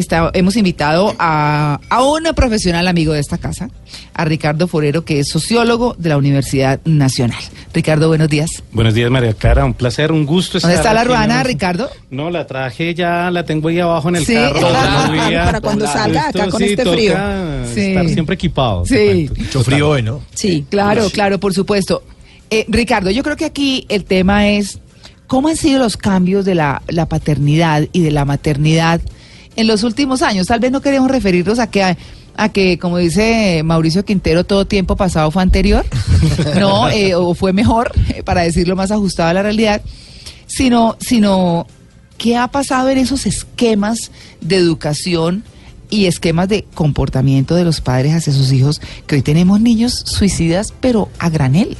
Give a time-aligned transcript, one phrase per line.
[0.00, 3.70] está, hemos invitado a, a un profesional amigo de esta casa,
[4.14, 7.38] a Ricardo Forero, que es sociólogo de la Universidad Nacional.
[7.74, 8.62] Ricardo, buenos días.
[8.72, 9.64] Buenos días, María Clara.
[9.64, 11.44] Un placer, un gusto estar ¿Dónde está la aquí, ruana, ¿no?
[11.44, 11.90] Ricardo?
[12.10, 14.34] No, la traje ya, la tengo ahí abajo en el Sí.
[14.34, 14.60] carro.
[14.72, 15.10] Ah,
[15.46, 17.14] para cuando salga acá con sí, este toca frío.
[17.74, 17.80] Sí.
[17.80, 18.84] Estar siempre equipado.
[18.86, 19.30] Sí.
[19.36, 20.22] Mucho frío hoy, ¿no?
[20.34, 20.64] Sí.
[20.70, 22.02] Claro, claro, por supuesto.
[22.50, 24.78] Eh, Ricardo, yo creo que aquí el tema es
[25.26, 29.00] cómo han sido los cambios de la, la paternidad y de la maternidad
[29.56, 30.46] en los últimos años.
[30.46, 34.96] Tal vez no queremos referirnos a que, a, que como dice Mauricio Quintero, todo tiempo
[34.96, 35.84] pasado fue anterior,
[36.60, 39.82] no, eh, o fue mejor, eh, para decirlo más ajustado a la realidad,
[40.46, 41.66] sino, sino
[42.18, 45.44] qué ha pasado en esos esquemas de educación
[45.90, 50.72] y esquemas de comportamiento de los padres hacia sus hijos, que hoy tenemos niños suicidas,
[50.80, 51.76] pero a granel.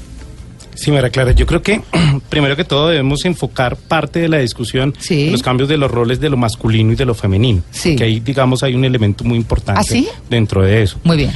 [0.76, 1.80] Sí, María Clara, yo creo que
[2.28, 5.26] primero que todo debemos enfocar parte de la discusión Sí.
[5.26, 7.62] en los cambios de los roles de lo masculino y de lo femenino.
[7.70, 7.96] Sí.
[7.96, 10.06] Que ahí, digamos, hay un elemento muy importante ¿Ah, sí?
[10.30, 10.98] dentro de eso.
[11.02, 11.32] Muy bien.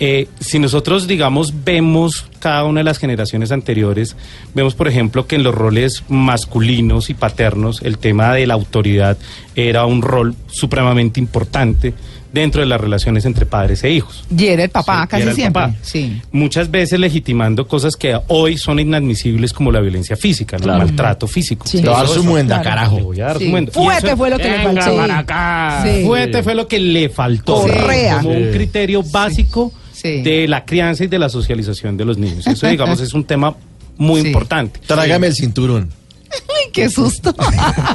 [0.00, 4.16] Eh, si nosotros, digamos, vemos cada una de las generaciones anteriores,
[4.54, 9.18] vemos, por ejemplo, que en los roles masculinos y paternos el tema de la autoridad
[9.56, 11.94] era un rol supremamente importante
[12.32, 14.24] dentro de las relaciones entre padres e hijos.
[14.36, 15.62] Y era el papá Sí, casi era el siempre.
[15.62, 15.74] papá.
[15.82, 16.20] Sí.
[16.32, 20.72] Muchas veces legitimando cosas que hoy son inadmisibles como la violencia física, ¿no?
[20.72, 21.66] el maltrato físico.
[21.66, 21.78] Sí.
[21.78, 22.68] A dar su muenda, Claro.
[22.70, 23.04] Le carajo.
[23.06, 23.44] voy a dar Sí.
[23.44, 23.72] su muenda.
[23.72, 24.96] Fuerte fue lo que le faltó.
[24.96, 25.82] para acá.
[25.84, 26.04] Sí.
[26.04, 27.54] Fuerte fue lo que le faltó.
[27.62, 28.18] Correa.
[28.18, 30.22] Como un criterio básico Sí.
[30.22, 32.46] de la crianza y de la socialización de los niños.
[32.46, 33.54] Eso, digamos, es un tema
[33.96, 34.26] muy Sí.
[34.28, 34.80] importante.
[34.86, 35.90] Trágame el cinturón.
[36.30, 37.34] Ay, qué susto.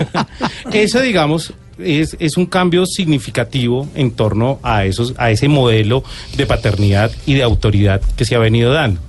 [0.72, 1.53] Eso, digamos,
[1.86, 6.03] es, es un cambio significativo en torno a, esos, a ese modelo
[6.36, 9.02] de paternidad y de autoridad que se ha venido dando.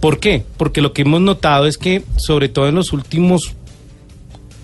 [0.00, 0.44] ¿Por qué?
[0.56, 3.54] Porque lo que hemos notado es que, sobre todo en los últimos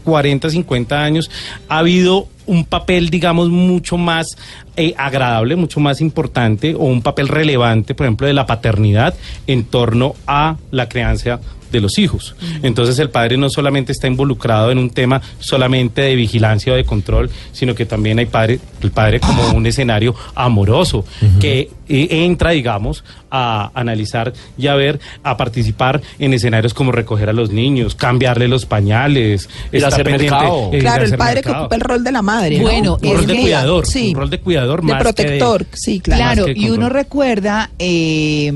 [0.04, 1.30] 40, 50 años,
[1.68, 4.38] ha habido un papel, digamos, mucho más
[4.76, 9.14] eh, agradable, mucho más importante, o un papel relevante, por ejemplo, de la paternidad
[9.46, 11.40] en torno a la crianza
[11.72, 12.34] de los hijos.
[12.62, 16.84] Entonces el padre no solamente está involucrado en un tema solamente de vigilancia o de
[16.84, 21.04] control, sino que también hay padre, el padre como un escenario amoroso
[21.40, 27.28] que eh, entra, digamos, a analizar y a ver, a participar en escenarios como recoger
[27.28, 30.70] a los niños, cambiarle los pañales, estar hacer pendiente, mercado.
[30.72, 32.56] eh, Claro, el padre que ocupa el rol de la madre.
[32.58, 32.62] ¿no?
[32.64, 34.08] Bueno, un rol es de que- cuidador, sí.
[34.10, 36.44] un rol de cuidador De más que protector, sí, claro.
[36.44, 38.52] Claro, y uno recuerda eh,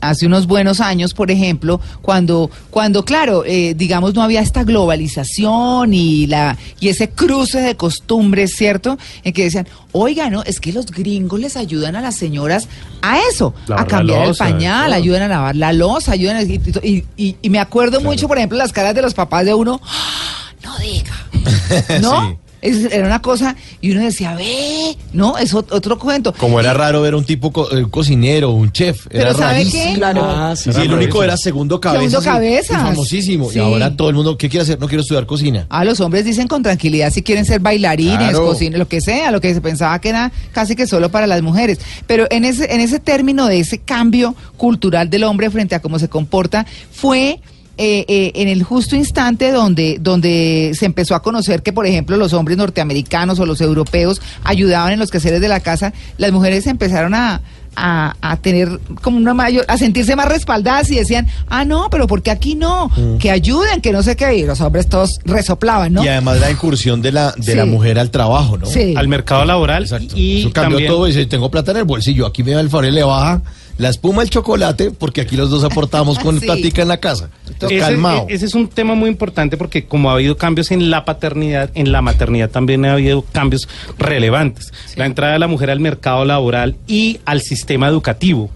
[0.00, 5.94] hace unos buenos años, por ejemplo, cuando, cuando claro, eh, digamos, no había esta globalización
[5.94, 8.98] y la y ese cruce de costumbres, ¿cierto?
[9.24, 12.68] En que decían, oiga, no, es que los gringos les ayudan a las señoras
[13.02, 16.60] a eso, Lavar a cambiar el pañal, ayudan a lavar la loza, ayudan a, y,
[16.82, 19.80] y- y- y me acuerdo mucho, por ejemplo, las caras de los papás de uno,
[19.84, 21.14] "Ah, no diga,
[22.00, 22.28] ¿no?
[22.30, 22.36] Sí.
[22.62, 26.32] Es- era una cosa, y uno decía, ve, no, es ot- otro cuento.
[26.32, 29.06] Como era raro ver un tipo co- eh, cocinero, un chef.
[29.10, 29.84] Era Pero ¿sabe rarísimo.
[29.84, 29.94] qué?
[29.94, 30.22] Claro.
[30.24, 32.00] Ah, sí, Sí, el único era segundo cabeza.
[32.08, 32.82] Segundo cabezas.
[32.82, 33.50] famosísimo.
[33.50, 33.58] Sí.
[33.58, 34.80] Y ahora todo el mundo, ¿qué quiere hacer?
[34.80, 35.66] No quiero estudiar cocina.
[35.68, 38.46] Ah, los hombres dicen con tranquilidad si quieren ser bailarines, Claro.
[38.46, 41.42] cocina, lo que sea, lo que se pensaba que era casi que solo para las
[41.42, 41.78] mujeres.
[42.06, 45.98] Pero en ese, en ese término de ese cambio cultural del hombre frente a cómo
[45.98, 47.40] se comporta, fue
[47.78, 52.16] eh, eh, en el justo instante donde, donde se empezó a conocer que, por ejemplo,
[52.16, 56.66] los hombres norteamericanos o los europeos ayudaban en los quehaceres de la casa, las mujeres
[56.66, 57.42] empezaron a,
[57.76, 62.06] a, a tener como una mayor, a sentirse más respaldadas y decían, ah, no, pero
[62.06, 62.90] ¿por qué aquí no?
[63.18, 64.36] Que ayuden, que no sé qué.
[64.38, 66.02] Y los hombres todos resoplaban, ¿no?
[66.04, 68.66] Y además la incursión de la, de la mujer al trabajo, ¿no?
[68.66, 68.94] Sí.
[68.96, 70.14] al mercado laboral Exacto.
[70.16, 71.04] y Eso cambió también todo.
[71.04, 72.26] Dice, tengo plata en el bolsillo.
[72.26, 73.42] Aquí me da el favor y le baja
[73.78, 76.46] la espuma el chocolate, porque aquí los dos aportamos con Sí.
[76.46, 77.30] platica en la casa.
[77.60, 78.26] Ese, Calmado.
[78.28, 81.92] ese es un tema muy importante porque como ha habido cambios en la paternidad, en
[81.92, 84.72] la maternidad también ha habido cambios relevantes.
[84.96, 88.50] La entrada de la mujer al mercado laboral y al sistema educativo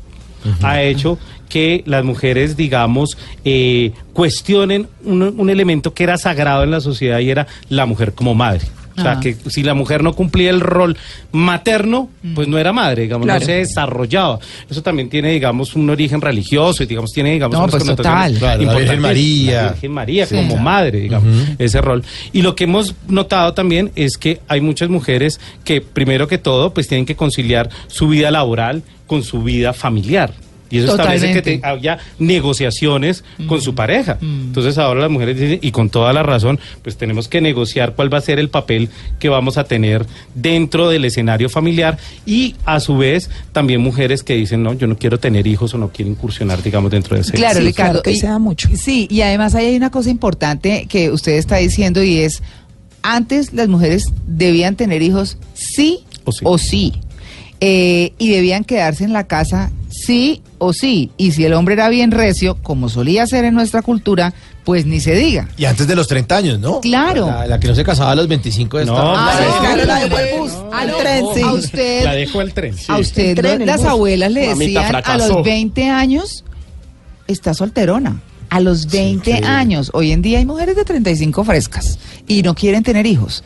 [0.63, 1.19] ha hecho
[1.51, 7.19] que las mujeres, digamos, eh, cuestionen un, un elemento que era sagrado en la sociedad
[7.19, 8.63] y era la mujer como madre.
[9.01, 9.21] O sea, Ah.
[9.21, 10.97] que si la mujer no cumplía el rol
[11.33, 13.41] materno, pues no era madre, digamos, Claro.
[13.41, 14.39] no se desarrollaba.
[14.69, 18.35] Eso también tiene, digamos, un origen religioso y, digamos, tiene, digamos, No, unas pues, total.
[18.39, 18.75] Claro, la.
[18.77, 19.63] Virgen María.
[19.63, 20.35] La Virgen María Sí.
[20.37, 20.63] como Claro.
[20.63, 22.05] madre, digamos, ese rol.
[22.33, 26.73] Y lo que hemos notado también es que hay muchas mujeres que, primero que todo,
[26.75, 30.33] pues tienen que conciliar su vida laboral con su vida familiar.
[30.71, 31.59] Y eso establece que Totalmente.
[31.59, 34.19] te- haya negociaciones con su pareja.
[34.23, 38.13] Entonces ahora las mujeres dicen, y con toda la razón, pues tenemos que negociar cuál
[38.13, 38.89] va a ser el papel
[39.19, 44.35] que vamos a tener dentro del escenario familiar y a su vez también mujeres que
[44.35, 47.33] dicen, no, yo no quiero tener hijos o no quiero incursionar, digamos, dentro de ese
[47.33, 47.91] Claro, Sí, Ricardo.
[47.93, 48.69] claro, que y- se da mucho.
[48.75, 52.43] Sí, y además ahí hay una cosa importante que usted está diciendo y es
[53.03, 56.41] Antes las mujeres debían tener hijos sí O sí.
[56.45, 56.93] o sí.
[57.61, 59.71] Eh, y debían quedarse en la casa
[60.05, 61.11] sí o sí.
[61.17, 64.33] Y si el hombre era bien recio, como solía ser en nuestra cultura,
[64.65, 65.49] pues ni se diga.
[65.57, 66.81] Y antes de los 30 años, ¿no?
[66.81, 67.27] Claro.
[67.27, 69.59] La, la que no se casaba a los 25 de No, esta- Ah, la no,
[69.61, 70.53] claro, la dejó al bus.
[70.53, 71.43] no, Ah, tren, sí.
[71.43, 72.75] A usted, La dejo al tren.
[72.89, 73.87] a usted tren, las bus.
[73.87, 76.45] abuelas le Mamita decían a los 20 años,
[77.27, 78.21] está solterona.
[78.51, 79.45] A los 20 sí.
[79.45, 79.91] años.
[79.95, 83.45] Hoy en día hay mujeres de 35 frescas y no quieren tener hijos.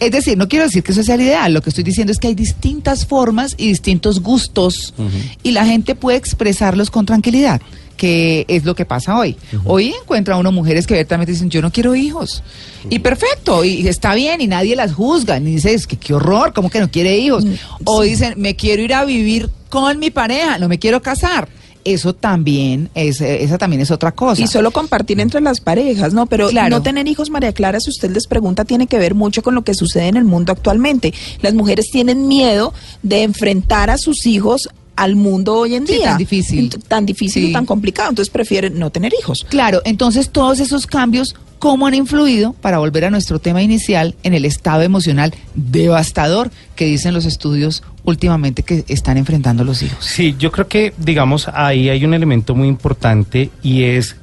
[0.00, 2.18] Es decir, no quiero decir que eso sea el ideal, lo que estoy diciendo es
[2.18, 4.94] que hay distintas formas y distintos gustos
[5.42, 7.60] y la gente puede expresarlos con tranquilidad,
[7.96, 9.36] que es lo que pasa hoy.
[9.64, 12.44] Hoy encuentra uno mujeres que abiertamente dicen, yo no quiero hijos.
[12.90, 16.52] Y perfecto, y está bien, y nadie las juzga, ni dice, es que qué horror,
[16.52, 17.44] ¿cómo que no quiere hijos?
[17.84, 21.48] O dicen, me quiero ir a vivir con mi pareja, no me quiero casar.
[21.92, 24.42] Eso también es, eh, esa también es otra cosa.
[24.42, 26.26] Y solo compartir entre las parejas, ¿no?
[26.26, 26.76] Pero Claro.
[26.76, 29.62] no tener hijos, María Clara, si usted les pregunta, tiene que ver mucho con lo
[29.62, 31.14] que sucede en el mundo actualmente.
[31.40, 34.68] Las mujeres tienen miedo de enfrentar a sus hijos
[35.02, 36.04] al mundo hoy en Sí, día.
[36.10, 36.70] tan difícil.
[36.88, 37.50] Tan difícil Sí.
[37.50, 38.10] y tan complicado.
[38.10, 39.46] Entonces prefieren no tener hijos.
[39.48, 44.34] Claro, entonces todos esos cambios, ¿cómo han influido, para volver a nuestro tema inicial, en
[44.34, 50.04] el estado emocional devastador que dicen los estudios últimamente que están enfrentando los hijos?
[50.04, 54.16] Sí, yo creo que, digamos, ahí hay un elemento muy importante y es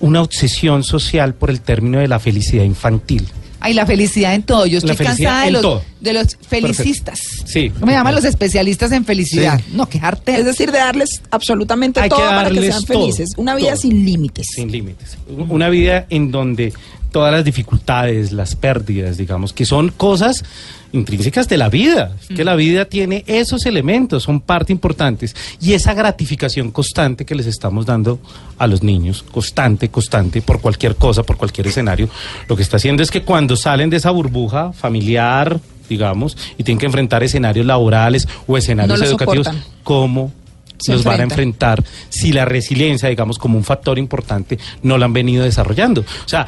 [0.00, 3.26] una obsesión social por el término de la felicidad infantil.
[3.66, 4.64] Ay, la felicidad en todo.
[4.66, 5.82] Yo estoy cansada de los, todo.
[6.00, 7.18] de los felicistas.
[7.44, 7.70] Sí.
[7.70, 9.60] ¿Cómo me llaman los especialistas en felicidad?
[9.72, 10.38] No, que arte.
[10.38, 13.30] Es decir, de darles absolutamente Hay que todo para que sean todo, felices.
[13.36, 13.78] Una vida todo.
[13.78, 14.46] sin límites.
[14.54, 15.18] Sin límites.
[15.48, 16.74] Una vida en donde
[17.16, 20.44] todas las dificultades, las pérdidas, digamos, que son cosas
[20.92, 25.94] intrínsecas de la vida, que la vida tiene esos elementos, son parte importantes, y esa
[25.94, 28.20] gratificación constante que les estamos dando
[28.58, 32.10] a los niños, constante, constante, por cualquier cosa, por cualquier escenario,
[32.50, 35.58] lo que está haciendo es que cuando salen de esa burbuja familiar,
[35.88, 39.72] digamos, y tienen que enfrentar escenarios laborales o escenarios No educativos, soportan.
[39.84, 40.32] ¿cómo
[40.76, 45.06] Se los van a enfrentar si la resiliencia, digamos, como un factor importante, no la
[45.06, 46.02] han venido desarrollando.
[46.02, 46.46] O sea,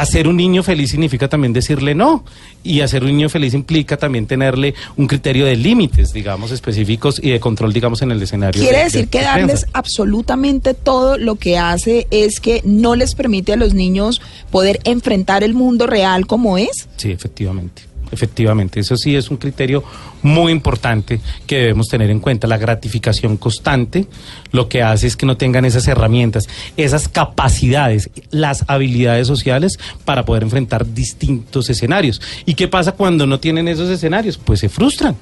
[0.00, 2.24] hacer un niño feliz significa también decirle no.
[2.62, 7.30] Y hacer un niño feliz implica también tenerle un criterio de límites, digamos, específicos y
[7.30, 8.60] de control, digamos, en el escenario.
[8.62, 13.14] Quiere de- decir de que darles absolutamente todo lo que hace es que no les
[13.14, 14.20] permite a los niños
[14.50, 16.88] poder enfrentar el mundo real como es.
[16.96, 17.82] Sí, efectivamente.
[18.12, 19.84] Efectivamente, eso sí es un criterio
[20.22, 22.46] muy importante que debemos tener en cuenta.
[22.46, 24.06] La gratificación constante
[24.52, 30.24] lo que hace es que no tengan esas herramientas, esas capacidades, las habilidades sociales para
[30.24, 32.20] poder enfrentar distintos escenarios.
[32.46, 34.38] ¿Y qué pasa cuando no tienen esos escenarios?
[34.38, 35.16] Pues se frustran.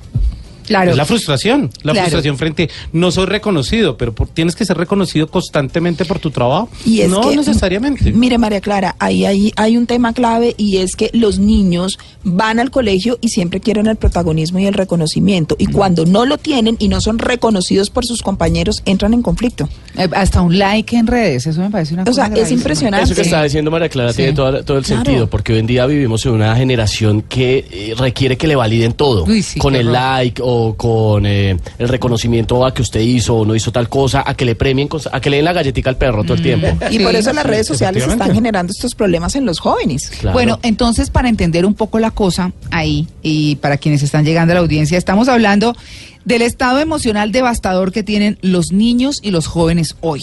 [0.68, 0.90] Claro.
[0.92, 2.06] Es la frustración, la Claro.
[2.06, 6.68] frustración frente, no soy reconocido, pero por- tienes que ser reconocido constantemente por tu trabajo.
[6.84, 8.12] Y es no que, necesariamente.
[8.12, 12.58] Mire, María Clara, ahí hay, hay un tema clave y es que los niños van
[12.60, 15.56] al colegio y siempre quieren el protagonismo y el reconocimiento.
[15.58, 19.68] Y cuando no lo tienen y no son reconocidos por sus compañeros, entran en conflicto.
[19.96, 22.58] Eh, hasta un like en redes, eso me parece una O cosa sea, es gravísima.
[22.60, 23.04] impresionante.
[23.06, 24.18] Eso que está diciendo María Clara Sí.
[24.18, 25.04] tiene todo, todo el Claro.
[25.04, 28.92] sentido, porque hoy en día vivimos en una generación que eh, requiere que le validen
[28.92, 30.00] todo, Uy, sí, con el horror.
[30.02, 34.22] like o con eh, el reconocimiento a que usted hizo o no hizo tal cosa,
[34.26, 36.68] a que le premien, a que le den la galletica al perro todo el tiempo.
[36.90, 40.10] Y Sí, por eso las redes sociales están generando estos problemas en los jóvenes.
[40.10, 40.32] Claro.
[40.32, 44.54] Bueno, entonces para entender un poco la cosa ahí y para quienes están llegando a
[44.54, 45.74] la audiencia, estamos hablando
[46.24, 50.22] del estado emocional devastador que tienen los niños y los jóvenes hoy.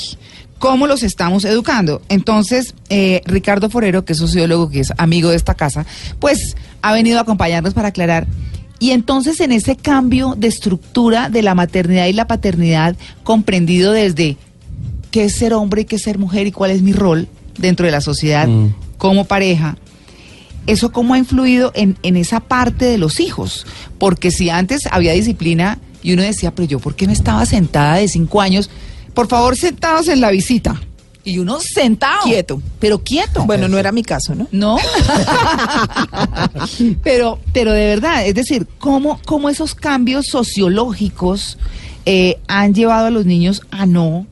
[0.60, 2.02] ¿Cómo los estamos educando?
[2.10, 5.86] Entonces, eh, Ricardo Forero, que es sociólogo, que es amigo de esta casa,
[6.20, 8.26] pues ha venido a acompañarnos para aclarar.
[8.80, 14.38] Y entonces en ese cambio de estructura de la maternidad y la paternidad comprendido desde
[15.12, 17.28] qué es ser hombre y qué es ser mujer y cuál es mi rol
[17.58, 18.74] dentro de la sociedad Mm.
[18.98, 19.78] como pareja,
[20.68, 23.66] ¿eso cómo ha influido en, en esa parte de los hijos?
[23.98, 27.96] Porque si antes había disciplina y uno decía, pero yo, ¿por qué no estaba sentada
[27.96, 28.70] de cinco años?
[29.14, 30.82] Por favor, sentados en la visita.
[31.26, 32.24] Y uno sentado.
[32.24, 32.62] Quieto.
[32.80, 33.46] Pero quieto.
[33.46, 34.48] Bueno, no era mi caso, ¿no?
[34.52, 34.78] No.
[37.04, 41.58] pero, pero de verdad, es decir, ¿cómo, cómo esos cambios sociológicos
[42.06, 44.28] eh, han llevado a los niños a no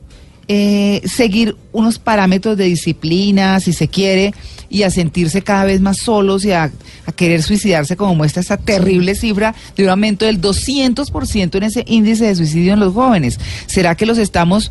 [0.46, 4.34] eh, seguir unos parámetros de disciplina, si se quiere,
[4.68, 6.70] y a sentirse cada vez más solos y a,
[7.06, 11.84] a querer suicidarse, como muestra esa terrible cifra de un aumento del 200% en ese
[11.86, 13.40] índice de suicidio en los jóvenes?
[13.66, 14.70] ¿Será que los estamos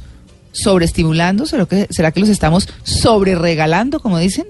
[0.54, 1.46] sobreestimulando?
[1.46, 4.46] ¿Será que, será que los estamos sobreregalando, como dicen?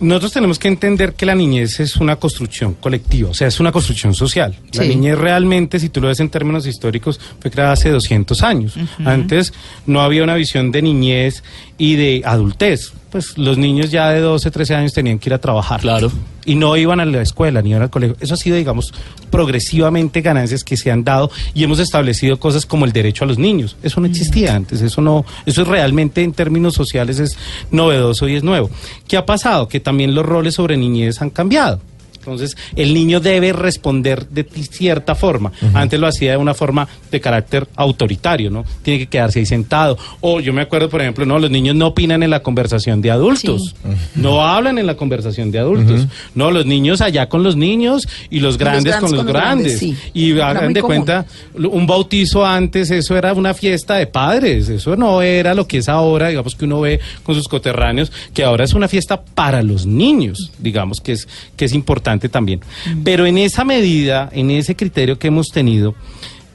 [0.00, 3.70] Nosotros tenemos que entender que la niñez es una construcción colectiva, o sea, es una
[3.70, 4.56] construcción social.
[4.72, 8.74] La niñez realmente, si tú lo ves en términos históricos, fue creada hace 200 años.
[9.04, 9.52] Antes
[9.84, 11.44] no había una visión de niñez
[11.80, 12.92] y de adultez.
[13.10, 15.80] pues los niños ya de 12, 13 años tenían que ir a trabajar.
[15.80, 16.12] Claro.
[16.44, 18.16] Y no iban a la escuela ni iban al colegio.
[18.20, 18.92] Eso ha sido, digamos,
[19.30, 23.38] progresivamente ganancias que se han dado y hemos establecido cosas como el derecho a los
[23.38, 23.76] niños.
[23.82, 27.38] Eso no existía antes, eso no, eso es realmente en términos sociales es
[27.70, 28.70] novedoso y es nuevo.
[29.08, 29.66] ¿Qué ha pasado?
[29.66, 31.80] Que también los roles sobre niñez han cambiado.
[32.20, 35.52] Entonces, el niño debe responder de cierta forma.
[35.72, 38.64] Antes lo hacía de una forma de carácter autoritario, ¿no?
[38.82, 39.96] Tiene que quedarse ahí sentado.
[40.20, 43.10] O yo me acuerdo, por ejemplo, no, los niños no opinan en la conversación de
[43.10, 43.74] adultos.
[44.14, 46.06] No hablan en la conversación de adultos.
[46.34, 49.78] No, los niños allá con los niños y los grandes, con los grandes.
[49.78, 49.96] sí.
[50.12, 50.96] Y hagan de común.
[50.96, 51.24] cuenta,
[51.54, 55.88] un bautizo antes, eso era una fiesta de padres, eso no era lo que es
[55.88, 59.86] ahora, digamos que uno ve con sus coterráneos, que ahora es una fiesta para los
[59.86, 62.60] niños, digamos que es, que es importante también.
[63.04, 65.94] Pero en esa medida, en ese criterio que hemos tenido,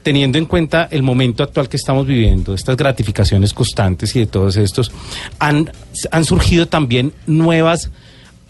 [0.02, 4.56] teniendo en cuenta el momento actual que estamos viviendo, estas gratificaciones constantes y de todos
[4.56, 4.92] estos,
[5.38, 5.70] han,
[6.10, 7.90] han surgido también nuevas,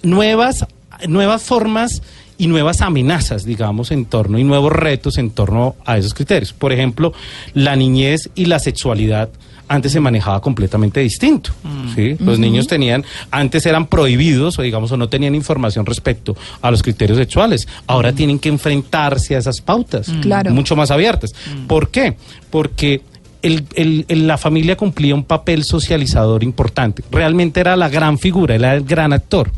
[0.02, 0.66] nuevas,
[1.08, 2.02] nuevas formas
[2.38, 6.52] y nuevas amenazas, digamos, en torno y nuevos retos en torno a esos criterios.
[6.52, 7.12] Por ejemplo,
[7.54, 9.30] la niñez y la sexualidad
[9.68, 11.50] antes se manejaba completamente distinto.
[11.94, 12.16] ¿sí?
[12.20, 16.82] Los niños tenían, antes eran prohibidos o digamos o no tenían información respecto a los
[16.82, 17.66] criterios sexuales.
[17.87, 20.52] Ahora tienen que enfrentarse a esas pautas Claro.
[20.52, 21.35] mucho más abiertas.
[21.66, 22.16] ¿Por qué?
[22.50, 23.02] Porque
[23.42, 27.02] el- el- el- la familia cumplía un papel socializador importante.
[27.11, 29.50] Realmente era la gran figura, era el gran actor.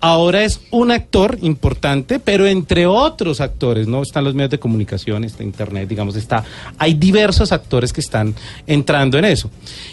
[0.00, 4.02] Ahora es un actor importante, pero entre otros actores, ¿no?
[4.02, 6.44] Están los medios de comunicación, está Internet, digamos, está.
[6.78, 8.34] Hay diversos actores que están
[8.66, 9.50] entrando en eso.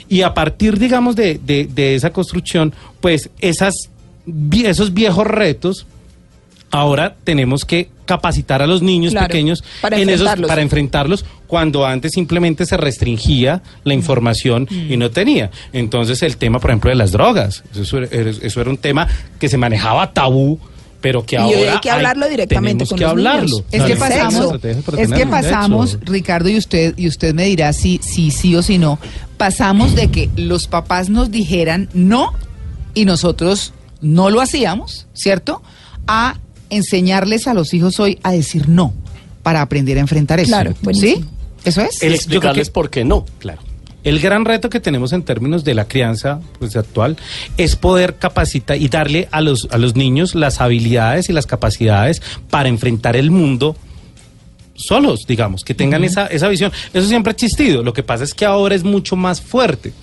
[0.09, 3.73] Y a partir, digamos, de, de- esa construcción, pues esas,
[4.53, 5.85] esos viejos retos,
[6.73, 10.47] ahora tenemos que capacitar a los niños Claro, pequeños para en esos, enfrentarlos.
[10.49, 15.51] para enfrentarlos cuando antes simplemente se restringía la información y no tenía.
[15.71, 19.07] Entonces el tema, por ejemplo, de las drogas, eso, era- eso era un tema
[19.39, 20.59] que se manejaba tabú,
[20.99, 23.45] pero que Y hoy hay ahora que hablarlo directamente con que los hablarlo.
[23.45, 23.63] niños.
[23.71, 24.55] Es que pasamos,
[24.97, 25.99] es que pasamos.
[26.01, 28.99] Ricardo, y usted, y usted me dirá si, si sí o si no,
[29.37, 32.33] pasamos de que los papás nos dijeran no
[32.95, 35.61] y nosotros no lo hacíamos, ¿cierto?
[36.07, 36.35] A
[36.75, 38.93] enseñarles a los hijos hoy a decir no
[39.41, 40.49] para aprender a enfrentar eso.
[40.49, 41.23] Claro, ¿Sí?
[41.65, 42.01] ¿Eso es?
[42.03, 43.25] El- explicarles que- por qué no.
[43.39, 43.61] Claro.
[44.03, 47.15] El gran reto que tenemos en términos de la crianza pues, actual
[47.55, 52.21] es poder capacitar y darle a los, a los niños las habilidades y las capacidades
[52.49, 53.77] para enfrentar el mundo
[54.75, 56.71] solos, digamos, que tengan esa, esa visión.
[56.93, 57.83] Eso siempre ha existido.
[57.83, 59.93] Lo que pasa es que ahora es mucho más fuerte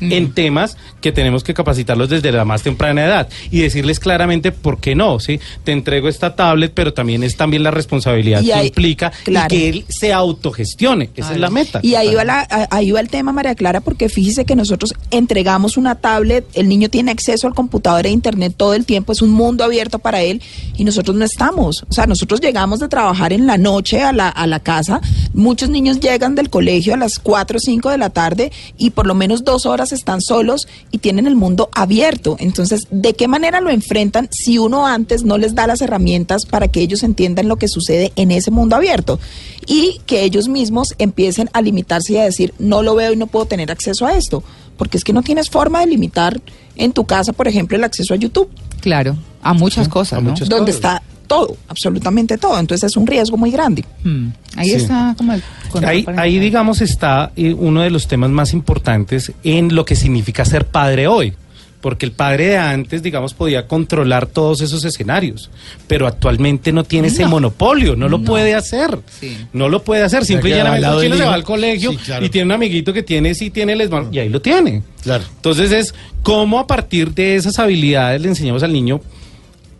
[0.00, 4.80] en temas que tenemos que capacitarlos desde la más temprana edad y decirles claramente por
[4.80, 5.40] qué no, ¿sí?
[5.64, 9.54] Te entrego esta tablet, pero también es también la responsabilidad Y que hay- implica claro.
[9.54, 11.10] y que él se autogestione.
[11.16, 11.80] Esa es la meta.
[11.82, 15.76] Y ahí va, la, ahí va el tema, María Clara, porque fíjese que nosotros entregamos
[15.76, 19.30] una tablet, el niño tiene acceso al computador e internet todo el tiempo, es un
[19.30, 20.42] mundo abierto para él
[20.76, 21.84] y nosotros no estamos.
[21.88, 25.00] O sea, nosotros llegamos de trabajar en la noche a la, a la casa,
[25.34, 29.06] muchos niños llegan del colegio a las 4 o 5 de la tarde y por
[29.06, 32.36] lo menos dos horas están solos y tienen el mundo abierto.
[32.40, 36.68] Entonces, ¿de qué manera lo enfrentan si uno antes no les da las herramientas para
[36.68, 39.18] que ellos entiendan lo que sucede en ese mundo abierto?
[39.66, 43.26] Y que ellos mismos empiecen a limitarse y a decir, no lo veo y no
[43.26, 44.42] puedo tener acceso a esto.
[44.76, 46.40] Porque es que no tienes forma de limitar
[46.76, 48.48] en tu casa, por ejemplo, el acceso a YouTube,
[48.80, 50.30] Claro, a muchas cosas, a ¿no?
[50.30, 50.76] muchas donde cosas.
[50.76, 52.58] está todo, absolutamente todo.
[52.58, 53.84] Entonces es un riesgo muy grande.
[54.02, 54.28] Mm.
[54.56, 54.74] Ahí Sí.
[54.76, 55.42] está como el
[55.84, 60.44] Ahí, ahí, digamos, está eh, uno de los temas más importantes en lo que significa
[60.44, 61.34] ser padre hoy.
[61.80, 65.48] Porque el padre de antes, digamos, podía controlar todos esos escenarios,
[65.86, 68.98] pero actualmente no tiene ese monopolio, no lo puede hacer.
[69.20, 69.36] Sí.
[69.52, 70.24] No lo puede hacer.
[70.24, 72.26] Simple y llanamente chino se va al colegio Sí, claro.
[72.26, 74.82] y tiene un amiguito que tiene, sí tiene el smart, y ahí lo tiene.
[75.04, 75.22] Claro.
[75.36, 75.94] Entonces es
[76.24, 79.00] cómo a partir de esas habilidades le enseñamos al niño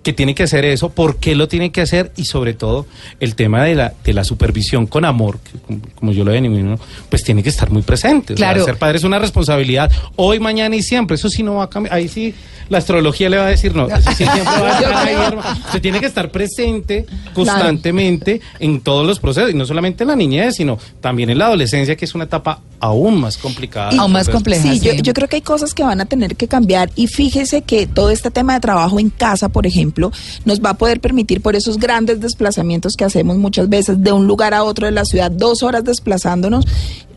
[0.09, 2.87] que tiene que hacer eso, por qué lo tiene que hacer y sobre todo
[3.21, 6.79] el tema de la, de la supervisión con amor, que como, yo lo denomino,
[7.11, 8.33] pues tiene que estar muy presente.
[8.33, 8.65] O sea, Claro.
[8.65, 11.17] ser padre es una responsabilidad hoy, mañana y siempre.
[11.17, 11.95] Eso sí no va a cambiar.
[11.95, 12.35] Ahí sí
[12.71, 13.87] la astrología le va a decir no.
[13.87, 15.43] Eso sí siempre va a estar ahí, hermano.
[15.67, 20.17] Usted tiene que estar presente constantemente en todos los procesos y no solamente en la
[20.17, 23.91] niñez, sino también en la adolescencia, que es una etapa aún más complicada.
[23.99, 24.62] Aún más compleja.
[24.62, 25.03] Sí, yo, sí.
[25.03, 28.11] yo creo que hay cosas que van a tener que cambiar y fíjese que todo
[28.11, 29.98] este tema de trabajo en casa, por ejemplo,
[30.45, 34.26] nos va a poder permitir por esos grandes desplazamientos que hacemos muchas veces de un
[34.26, 36.67] lugar a otro de la ciudad, dos horas desplazándonos.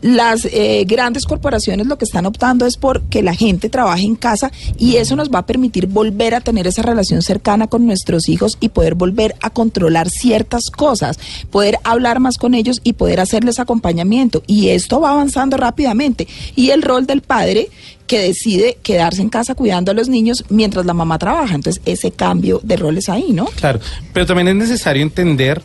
[0.02, 4.16] Las eh, grandes corporaciones lo que están optando es por que la gente trabaje en
[4.16, 8.28] casa y eso nos va a permitir volver a tener esa relación cercana con nuestros
[8.28, 11.20] hijos y poder volver a controlar ciertas cosas,
[11.52, 14.42] poder hablar más con ellos y poder hacerles acompañamiento.
[14.48, 16.26] Y esto va avanzando rápidamente.
[16.56, 17.68] Y el rol del padre,
[18.06, 21.54] que decide quedarse en casa cuidando a los niños mientras la mamá trabaja.
[21.54, 23.46] Entonces, ese cambio de roles ahí, ¿no?
[23.46, 23.80] Claro,
[24.12, 25.62] pero también es necesario entender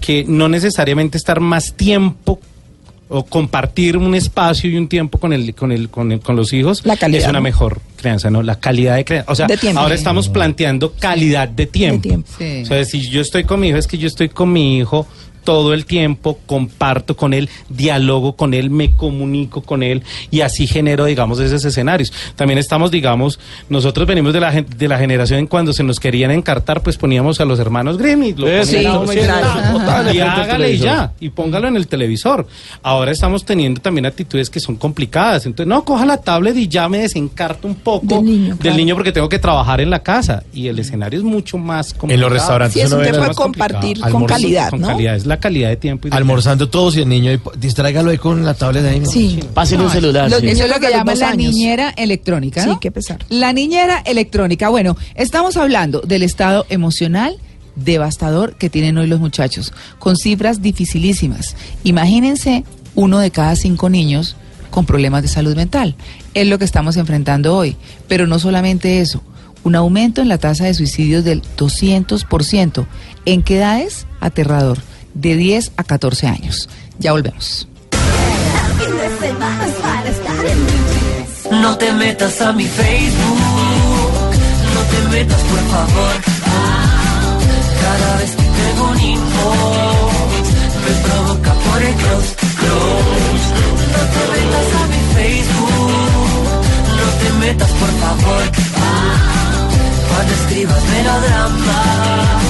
[0.00, 2.40] que no necesariamente estar más tiempo
[3.12, 6.52] o compartir un espacio y un tiempo con el con el con, el- con los
[6.52, 7.42] hijos La calidad, es una ¿no?
[7.42, 8.40] mejor crianza, ¿no?
[8.42, 9.30] La calidad de crianza.
[9.32, 9.80] O sea, De tiempo.
[9.80, 12.02] ahora estamos planteando calidad de tiempo.
[12.02, 12.28] tiempo.
[12.38, 12.62] Sí.
[12.62, 15.08] O sea, si yo estoy con mi hijo, es que yo estoy con mi hijo
[15.44, 20.66] todo el tiempo, comparto con él, dialogo con él, me comunico con él y así
[20.66, 22.12] genero, digamos, esos escenarios.
[22.36, 26.30] También estamos, digamos, nosotros venimos de la, de la generación en cuando se nos querían
[26.30, 28.84] encartar, pues poníamos a los hermanos Grimm y lo Eh, sí, sí,
[30.12, 32.46] y hágale y ya, y póngalo en el televisor.
[32.82, 35.46] Ahora estamos teniendo también actitudes que son complicadas.
[35.46, 38.76] Entonces, no, coja la tablet y ya me desencarto un poco Del niño, claro.
[38.76, 40.42] niño porque tengo que trabajar en la casa.
[40.52, 42.14] Y el escenario es mucho más complicado.
[42.14, 44.88] En los restaurantes Sí, es un tema de compartir con calidad, Con ¿no?
[44.88, 46.06] calidad, es la calidad de tiempo.
[46.08, 49.00] Y de almorzando todos y el niño, po- distráigalo ahí con la tablet ahí.
[49.00, 49.10] ¿no?
[49.10, 49.40] Sí.
[49.54, 50.30] Pásenle un celular.
[50.30, 50.36] sí.
[50.42, 51.52] niños- Eso es lo que llaman la años.
[51.54, 52.80] niñera electrónica, Sí, ¿no?
[52.80, 53.24] qué pesar.
[53.30, 54.68] La niñera electrónica.
[54.68, 57.36] Bueno, estamos hablando del estado emocional
[57.76, 61.56] devastador que tienen hoy los muchachos, con cifras dificilísimas.
[61.84, 64.36] Imagínense uno de cada cinco niños
[64.70, 65.94] con problemas de salud mental.
[66.34, 67.76] Es lo que estamos enfrentando hoy.
[68.08, 69.22] Pero no solamente eso,
[69.64, 72.86] un aumento en la tasa de suicidios del 200%.
[73.24, 74.06] ¿En qué edades?
[74.20, 74.78] Aterrador,
[75.20, 76.68] de 10 a 14 años.
[76.98, 77.66] Ya volvemos.
[81.50, 83.38] No te metas a mi Facebook,
[84.74, 86.14] no te metas por favor.
[87.82, 90.46] Cada vez que tengo un inbox,
[90.84, 93.46] me provoca por el close, close.
[93.94, 96.50] No te metas a mi Facebook,
[96.98, 98.42] no te metas por favor.
[100.08, 102.49] Cuando escribas melodramas, no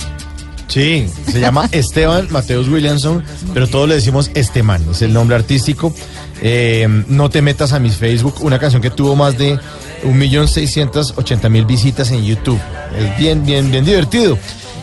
[0.67, 5.93] Sí, se llama Esteban Mateus Williamson, pero todos le decimos Esteman, es el nombre artístico.
[6.41, 9.59] Eh, no te metas a mis Facebook, una canción que tuvo más de
[10.03, 12.59] 1.680.000 visitas en YouTube.
[12.97, 14.37] Es bien, bien, bien divertido.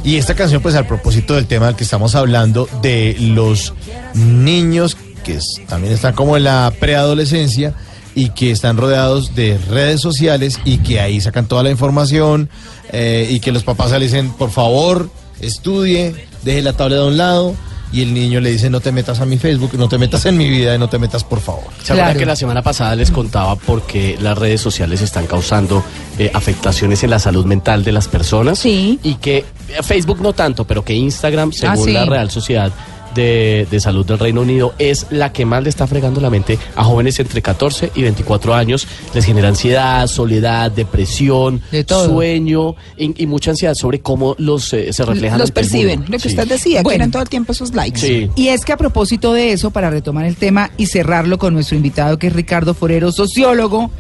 [0.04, 3.74] Y esta canción, pues al propósito del tema del que estamos hablando, de los
[4.14, 7.74] niños que es- también están como en la preadolescencia
[8.14, 12.48] y que están rodeados de redes sociales y que ahí sacan toda la información
[12.92, 15.10] eh, y que los papás le dicen, por favor,
[15.40, 17.54] estudie, deje la tablet a un lado
[17.92, 20.36] y el niño le dice, no te metas a mi Facebook, no te metas en
[20.36, 21.64] mi vida y no te metas, por favor.
[21.82, 22.18] ¿Se acuerdan Claro.
[22.18, 25.84] que la semana pasada les contaba porque las redes sociales están causando
[26.18, 28.58] eh, afectaciones en la salud mental de las personas?
[28.58, 28.98] Sí.
[29.02, 29.44] Y que eh,
[29.82, 31.92] Facebook no tanto, pero que Instagram, según Ah, sí.
[31.92, 32.72] la Real Sociedad
[33.16, 36.56] de, de Salud del Reino Unido, es la que más le está fregando la mente
[36.76, 38.86] a jóvenes entre 14 y 24 años.
[39.14, 42.06] Les genera ansiedad, soledad, depresión, De todo.
[42.10, 45.38] sueño y, y mucha ansiedad sobre cómo los eh, se reflejan.
[45.38, 46.28] Los perciben, lo que Sí.
[46.28, 46.90] usted decía, Bueno.
[46.98, 47.98] quieren todo el tiempo esos likes.
[48.00, 48.30] Sí.
[48.36, 51.76] Y es que a propósito de eso, para retomar el tema y cerrarlo con nuestro
[51.76, 53.90] invitado que es Ricardo Forero, sociólogo,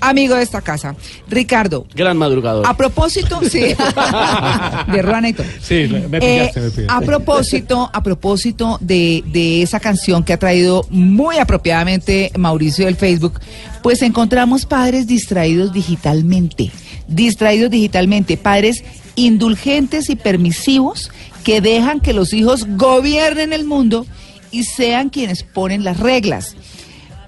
[0.00, 0.94] amigo de esta casa.
[1.28, 2.66] Ricardo, Gran madrugador.
[2.66, 3.60] a propósito, sí,
[4.92, 5.46] de Ruana y todo.
[5.60, 6.86] Sí, me Eh, pillaste, me pillaste.
[6.88, 12.96] a propósito, a propósito de, de esa canción que ha traído muy apropiadamente Mauricio del
[12.96, 13.40] Facebook,
[13.82, 16.70] pues encontramos padres distraídos digitalmente,
[17.08, 21.10] distraídos digitalmente, padres indulgentes y permisivos
[21.44, 24.06] que dejan que los hijos gobiernen el mundo
[24.50, 26.54] y sean quienes ponen las reglas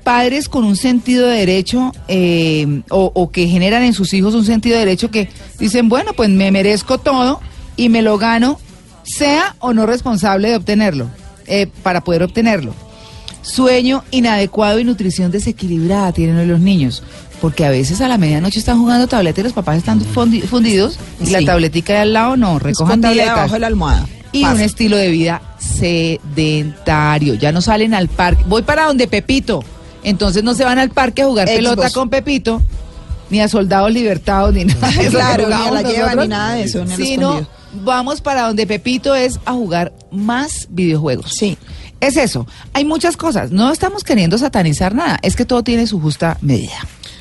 [0.08, 4.46] padres con un sentido de derecho eh, o, o que generan en sus hijos un
[4.46, 7.40] sentido de derecho que dicen, bueno, pues me merezco todo
[7.76, 8.58] y me lo gano,
[9.02, 11.08] sea o no responsable de obtenerlo,
[11.46, 12.72] eh, para poder obtenerlo.
[13.42, 17.02] Sueño inadecuado y nutrición desequilibrada tienen los niños,
[17.42, 20.98] porque a veces a la medianoche están jugando tableta y los papás están fundi- fundidos
[21.20, 24.06] y la tabletica de al lado no, recojan tabletas debajo de la almohada.
[24.32, 24.54] y Pasa.
[24.54, 27.34] un estilo de vida sedentario.
[27.34, 28.42] Ya no salen al parque.
[28.46, 29.62] Voy para donde Pepito.
[30.02, 31.58] Entonces no se van al parque a jugar Xbox.
[31.58, 32.62] pelota con Pepito,
[33.30, 36.28] ni a soldados libertados, ni nada de eso Claro, ni a la lleva, nosotros, ni
[36.28, 37.46] nada de eso, Sino
[37.84, 41.32] vamos para donde Pepito es a jugar más videojuegos.
[41.34, 41.58] Sí.
[42.00, 42.46] Es eso.
[42.74, 43.50] Hay muchas cosas.
[43.50, 45.18] No estamos queriendo satanizar nada.
[45.22, 46.78] Es que todo tiene su justa medida.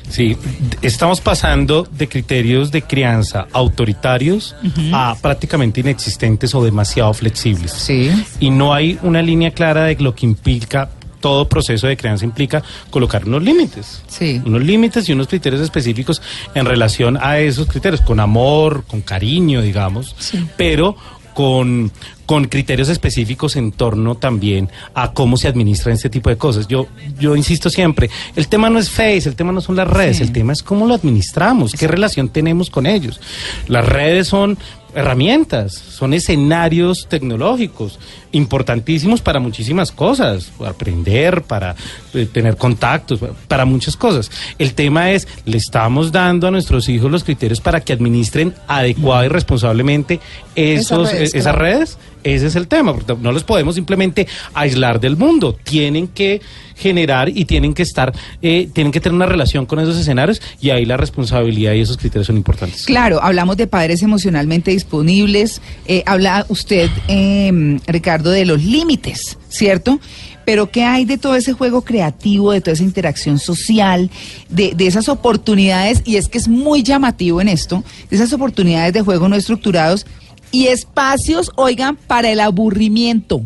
[0.08, 0.36] Sí,
[0.80, 4.54] estamos pasando de criterios de crianza autoritarios
[4.92, 7.72] a prácticamente inexistentes o demasiado flexibles.
[7.72, 8.10] Sí.
[8.40, 10.88] Y no hay una línea clara de lo que implica,
[11.20, 14.02] todo proceso de crianza implica colocar unos límites.
[14.08, 14.40] Sí.
[14.44, 16.22] Unos límites y unos criterios específicos
[16.54, 20.14] en relación a esos criterios, con amor, con cariño, digamos,
[20.56, 20.96] pero
[21.34, 21.92] con,
[22.26, 26.66] con criterios específicos en torno también a cómo se administran este tipo de cosas.
[26.66, 26.88] Yo,
[27.20, 30.24] yo insisto siempre, el tema no es Face, el tema no son las redes, Sí.
[30.24, 33.20] el tema es cómo lo administramos, qué relación tenemos con ellos.
[33.68, 34.58] Las redes son
[34.94, 37.98] herramientas, son escenarios tecnológicos
[38.32, 41.74] importantísimos para muchísimas cosas, para aprender, para
[42.14, 44.30] eh, tener contactos, para muchas cosas.
[44.58, 49.26] El tema es, le estamos dando a nuestros hijos los criterios para que administren adecuada
[49.26, 50.20] y responsablemente
[50.54, 51.98] esos, Esas redes, eh, esas redes.
[52.34, 55.56] Ese es el tema, porque no los podemos simplemente aislar del mundo.
[55.64, 56.40] Tienen que
[56.76, 58.12] generar y tienen que estar,
[58.42, 61.96] eh, tienen que tener una relación con esos escenarios y ahí la responsabilidad y esos
[61.96, 62.84] criterios son importantes.
[62.84, 65.60] Claro, hablamos de padres emocionalmente disponibles.
[65.86, 69.98] eh, habla usted, eh, Ricardo, de los límites, ¿cierto?
[70.44, 74.10] Pero ¿qué hay de todo ese juego creativo, de toda esa interacción social,
[74.48, 76.00] de, de esas oportunidades?
[76.04, 80.06] Y es que es muy llamativo en esto, de esas oportunidades de juego no estructurados
[80.50, 83.42] y espacios, oigan, para el aburrimiento.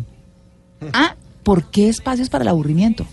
[0.93, 3.05] Ah, ¿por qué espacios para el aburrimiento?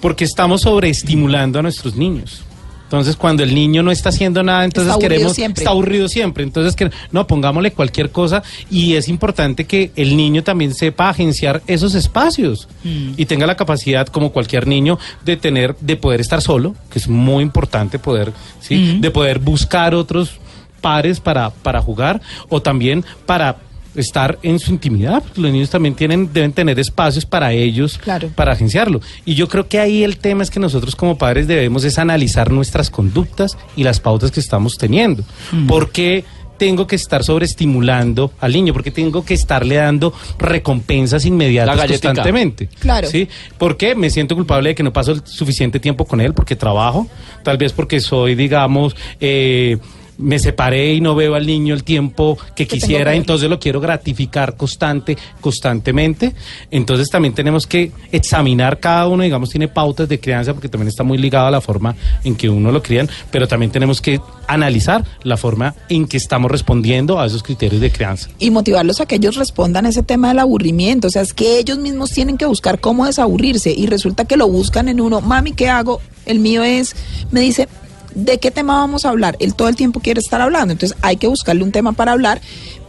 [0.00, 2.42] Porque estamos sobreestimulando a nuestros niños.
[2.90, 5.32] Entonces, cuando el niño no está haciendo nada, entonces Está queremos.
[5.32, 5.62] siempre.
[5.62, 6.42] Está aburrido siempre.
[6.42, 8.42] Entonces, que, no, pongámosle cualquier cosa.
[8.68, 12.66] Y es importante que el niño también sepa agenciar esos espacios.
[12.82, 17.06] Y tenga la capacidad, como cualquier niño, de tener, de poder estar solo, que es
[17.06, 18.98] muy importante poder, ¿sí?
[18.98, 20.40] De poder buscar otros
[20.80, 22.20] pares para, para jugar.
[22.48, 23.56] O también para
[23.96, 28.28] estar en su intimidad, porque los niños también tienen, deben tener espacios para ellos, Claro.
[28.36, 29.00] para agenciarlo.
[29.24, 32.52] Y yo creo que ahí el tema es que nosotros como padres debemos es analizar
[32.52, 35.24] nuestras conductas y las pautas que estamos teniendo.
[35.66, 36.24] ¿Por qué
[36.56, 38.72] tengo que estar sobreestimulando al niño?
[38.72, 42.68] ¿Por qué tengo que estarle dando recompensas inmediatas constantemente?
[42.78, 43.08] Claro.
[43.08, 43.28] ¿Sí?
[43.58, 46.32] ¿Por qué me siento culpable de que no paso el suficiente tiempo con él?
[46.32, 47.08] Porque trabajo,
[47.42, 49.78] tal vez porque soy, digamos, eh,
[50.20, 54.56] me separé y no veo al niño el tiempo que quisiera, entonces lo quiero gratificar
[54.56, 56.34] constante, constantemente.
[56.70, 61.02] Entonces también tenemos que examinar cada uno, digamos, tiene pautas de crianza porque también está
[61.02, 65.04] muy ligado a la forma en que uno lo crían, pero también tenemos que analizar
[65.22, 68.28] la forma en que estamos respondiendo a esos criterios de crianza.
[68.38, 71.08] y motivarlos a que ellos respondan a ese tema del aburrimiento.
[71.08, 74.48] O sea, es que ellos mismos tienen que buscar cómo desaburrirse y resulta que lo
[74.48, 75.20] buscan en uno.
[75.20, 76.00] Mami, ¿qué hago?
[76.26, 76.94] El mío es,
[77.30, 77.68] me dice,
[78.14, 79.36] ¿de qué tema vamos a hablar?
[79.40, 82.40] Él todo el tiempo quiere estar hablando, entonces hay que buscarle un tema para hablar.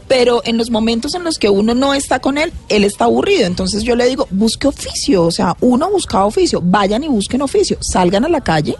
[0.07, 3.45] Pero en los momentos en los que uno no está con él, él está aburrido.
[3.45, 5.23] Entonces yo le digo, busque oficio.
[5.23, 6.59] O sea, uno busca oficio.
[6.61, 7.77] Vayan y busquen oficio.
[7.79, 8.75] Salgan a la calle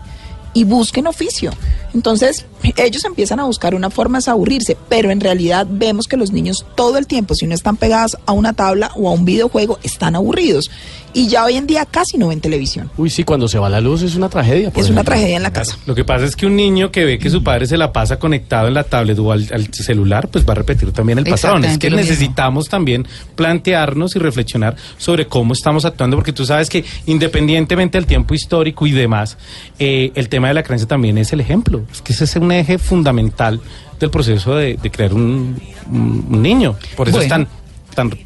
[0.53, 1.51] y busquen oficio.
[1.93, 2.45] Entonces,
[2.77, 6.65] ellos empiezan a buscar una forma de aburrirse, pero en realidad vemos que los niños
[6.75, 10.15] todo el tiempo, si no están pegados a una tabla o a un videojuego, están
[10.15, 10.69] aburridos.
[11.13, 12.89] Y ya hoy en día casi no ven televisión.
[12.97, 14.71] Uy, sí, cuando se va la luz es una tragedia.
[14.71, 15.77] por Es una tragedia en la casa.
[15.85, 18.17] Lo que pasa es que un niño que ve que su padre se la pasa
[18.17, 21.65] conectado en la tablet o al, al celular, pues va a repetir también el patrón.
[21.65, 22.01] Es que mismo.
[22.01, 28.05] necesitamos también plantearnos y reflexionar sobre cómo estamos actuando, porque tú sabes que independientemente del
[28.05, 29.37] tiempo histórico y demás,
[29.79, 31.83] eh, el tema de la creencia también es el ejemplo.
[31.91, 33.59] Es que ese es un eje fundamental
[33.99, 35.61] del proceso de, de crear un,
[36.29, 36.75] niño.
[36.95, 37.47] Por eso es Bueno.
[37.95, 38.19] tan, tan,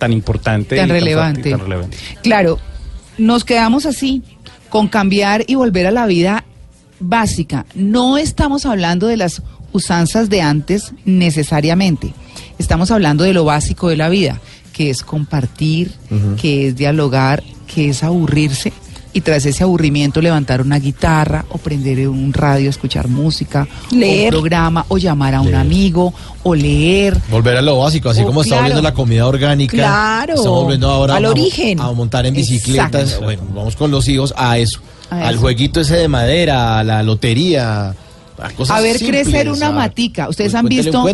[0.00, 1.50] tan importante tan y fuerte y relevante.
[1.50, 1.96] tan relevante.
[2.22, 2.58] Claro,
[3.18, 4.22] nos quedamos así,
[4.68, 6.44] con cambiar y volver a la vida
[6.98, 7.66] básica.
[7.74, 12.12] No estamos hablando de las usanzas de antes necesariamente.
[12.58, 14.40] Estamos hablando de lo básico de la vida,
[14.72, 15.92] que es compartir,
[16.40, 18.72] que es dialogar, que es aburrirse.
[19.12, 24.28] Y tras ese aburrimiento levantar una guitarra o prender un radio, escuchar música, o un
[24.28, 25.58] programa o llamar a un Leer.
[25.60, 27.16] amigo o leer.
[27.30, 28.62] Volver a lo básico, así como está claro.
[28.62, 29.76] volviendo la comida orgánica.
[29.76, 31.80] Claro, Estamos volviendo ahora al a- origen.
[31.80, 33.02] A, montar en bicicletas.
[33.02, 33.24] Exacto.
[33.24, 34.80] Bueno, vamos con los hijos a eso.
[35.10, 35.40] A al eso.
[35.40, 37.94] jueguito ese de madera, a la lotería.
[38.42, 40.28] A, cosas a ver simples, crecer una a- matica.
[40.28, 41.04] Ustedes pues, han visto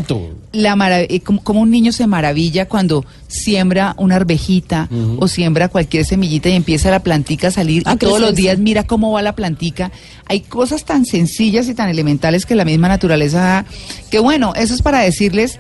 [0.52, 6.04] la eh, como, como un niño se maravilla cuando siembra una arvejita o siembra cualquier
[6.04, 9.34] semillita y empieza la plantica a salir y todos los días mira cómo va la
[9.34, 9.92] plantica.
[10.26, 13.66] Hay cosas tan sencillas y tan elementales que la misma naturaleza da.
[14.10, 15.58] Que bueno, eso es para decirles,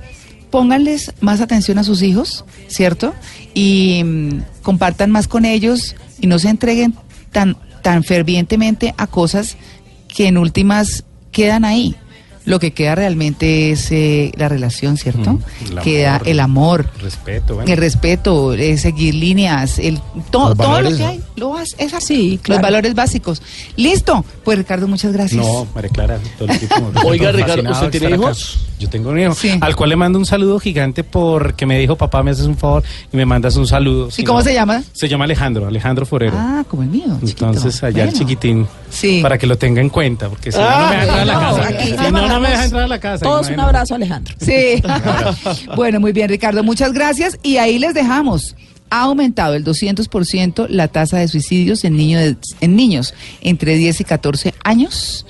[0.50, 3.14] pónganles más atención a sus hijos, ¿cierto?
[3.54, 6.94] Y mm, compartan más con ellos y no se entreguen
[7.32, 9.56] tan, tan fervientemente a cosas
[10.08, 11.04] que en últimas
[11.36, 11.94] quedan ahí.
[12.44, 15.32] Lo que queda realmente es eh, la relación, ¿cierto?
[15.32, 15.40] Mm,
[15.72, 17.72] el queda amor, el amor, Respeto, bueno.
[17.72, 19.98] el respeto, eh, seguir líneas, el
[20.30, 23.42] to- todo lo que hay, lo has- es así, Sí, los valores básicos.
[23.74, 25.44] Listo, pues Ricardo, muchas gracias.
[25.44, 26.60] No, María Clara, todo el.
[27.04, 28.58] Oiga, Ricardo, ¿usted tiene hijos?
[28.78, 29.56] Yo tengo un hijo, Sí.
[29.60, 32.82] al cual le mando un saludo gigante porque me dijo, papá, me haces un favor
[33.10, 34.08] y me mandas un saludo.
[34.08, 34.82] ¿Y Si cómo no- se llama?
[34.92, 36.34] Se llama Alejandro, Alejandro Forero.
[36.36, 37.16] Ah, como el mío.
[37.20, 37.46] chiquito.
[37.46, 38.18] Entonces, allá el Bueno.
[38.18, 39.20] chiquitín, Sí.
[39.22, 41.24] para que lo tenga en cuenta, porque si no, Ah, no me deja entrar a
[41.24, 41.68] la casa.
[41.68, 43.24] aquí Si no, no me deja entrar a la casa.
[43.24, 44.34] Todos un abrazo, Alejandro.
[44.40, 44.82] Sí.
[45.76, 47.38] bueno, muy bien, Ricardo, muchas gracias.
[47.42, 48.56] Y ahí les dejamos.
[48.90, 54.00] Ha aumentado el 200% la tasa de suicidios en, niño de- en niños entre 10
[54.00, 55.26] y 14 años.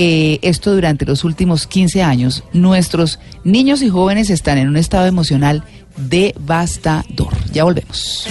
[0.00, 5.06] Eh, esto durante los últimos 15 años, nuestros niños y jóvenes están en un estado
[5.06, 5.64] emocional
[5.96, 7.34] devastador.
[7.52, 8.28] Ya volvemos.